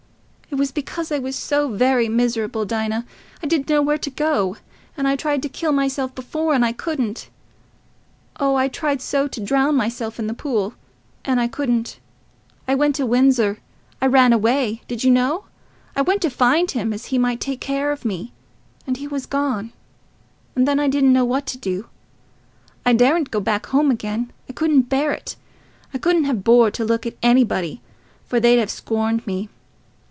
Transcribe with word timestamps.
It 0.49 0.57
was 0.57 0.73
because 0.73 1.13
I 1.13 1.17
was 1.17 1.37
so 1.37 1.69
very 1.69 2.09
miserable, 2.09 2.65
Dinah... 2.65 3.05
I 3.41 3.47
didn't 3.47 3.69
know 3.69 3.81
where 3.81 3.97
to 3.97 4.09
go... 4.09 4.57
and 4.97 5.07
I 5.07 5.15
tried 5.15 5.41
to 5.43 5.49
kill 5.49 5.71
myself 5.71 6.13
before, 6.13 6.53
and 6.53 6.65
I 6.65 6.73
couldn't. 6.73 7.29
Oh, 8.37 8.55
I 8.55 8.67
tried 8.67 9.01
so 9.01 9.29
to 9.29 9.39
drown 9.39 9.77
myself 9.77 10.19
in 10.19 10.27
the 10.27 10.33
pool, 10.33 10.73
and 11.23 11.39
I 11.39 11.47
couldn't. 11.47 12.01
I 12.67 12.75
went 12.75 12.95
to 12.97 13.05
Windsor—I 13.05 14.05
ran 14.07 14.33
away—did 14.33 15.05
you 15.05 15.09
know? 15.09 15.45
I 15.95 16.01
went 16.01 16.21
to 16.23 16.29
find 16.29 16.69
him, 16.69 16.91
as 16.91 17.05
he 17.05 17.17
might 17.17 17.39
take 17.39 17.61
care 17.61 17.93
of 17.93 18.03
me; 18.03 18.33
and 18.85 18.97
he 18.97 19.07
was 19.07 19.25
gone; 19.25 19.71
and 20.53 20.67
then 20.67 20.81
I 20.81 20.89
didn't 20.89 21.13
know 21.13 21.25
what 21.25 21.45
to 21.47 21.57
do. 21.57 21.87
I 22.85 22.91
daredn't 22.93 23.31
go 23.31 23.39
back 23.39 23.67
home 23.67 23.89
again—I 23.89 24.51
couldn't 24.51 24.89
bear 24.89 25.13
it. 25.13 25.37
I 25.93 25.97
couldn't 25.97 26.25
have 26.25 26.43
bore 26.43 26.69
to 26.71 26.83
look 26.83 27.05
at 27.05 27.15
anybody, 27.23 27.79
for 28.25 28.41
they'd 28.41 28.59
have 28.59 28.69
scorned 28.69 29.25
me. 29.25 29.47